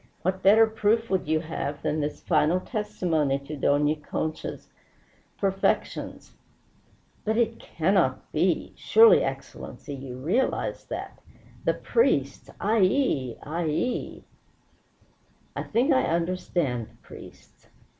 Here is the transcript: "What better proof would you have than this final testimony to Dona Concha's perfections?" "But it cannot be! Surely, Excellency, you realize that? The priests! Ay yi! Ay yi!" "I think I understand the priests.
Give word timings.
"What 0.23 0.41
better 0.41 0.65
proof 0.65 1.11
would 1.11 1.27
you 1.27 1.41
have 1.41 1.83
than 1.83 1.99
this 1.99 2.21
final 2.21 2.59
testimony 2.59 3.37
to 3.37 3.55
Dona 3.55 3.95
Concha's 3.97 4.67
perfections?" 5.37 6.33
"But 7.23 7.37
it 7.37 7.59
cannot 7.59 8.31
be! 8.31 8.73
Surely, 8.75 9.23
Excellency, 9.23 9.93
you 9.93 10.17
realize 10.17 10.85
that? 10.85 11.19
The 11.65 11.75
priests! 11.75 12.49
Ay 12.59 12.79
yi! 12.79 13.37
Ay 13.43 13.63
yi!" 13.65 14.23
"I 15.55 15.61
think 15.61 15.93
I 15.93 16.01
understand 16.05 16.87
the 16.89 16.97
priests. 17.03 17.67